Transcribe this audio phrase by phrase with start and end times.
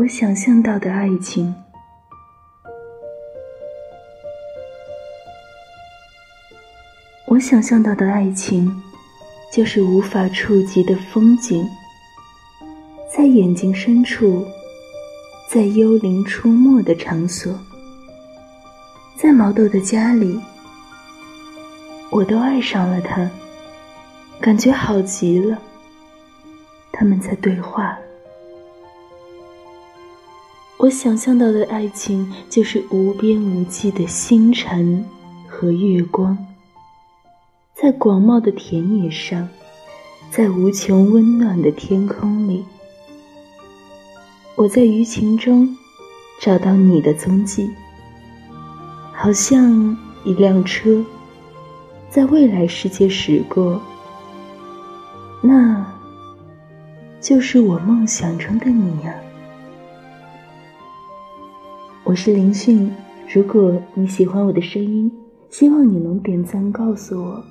[0.00, 1.54] 我想象到的爱情。
[7.26, 8.82] 我想象到的爱情，
[9.52, 11.68] 就是无法触及的风景，
[13.14, 14.46] 在眼睛深处，
[15.50, 17.52] 在幽灵出没的场所，
[19.18, 20.40] 在毛豆的家里，
[22.10, 23.30] 我都爱上了他，
[24.40, 25.58] 感觉好极了。
[26.90, 27.98] 他们在对话。
[30.82, 35.04] 我想象到的爱情，就是无边无际的星辰
[35.46, 36.38] 和月光。
[37.74, 39.46] 在广袤的田野上，
[40.30, 42.64] 在无穷温暖的天空里，
[44.56, 45.76] 我在鱼群中
[46.40, 47.70] 找到你的踪迹，
[49.12, 51.04] 好像一辆车
[52.08, 53.78] 在未来世界驶过，
[55.42, 55.84] 那
[57.20, 59.14] 就是我梦想中的你呀。
[62.02, 62.90] 我是林迅，
[63.32, 65.12] 如果你喜欢我的声音，
[65.50, 67.44] 希望你能点赞告诉我。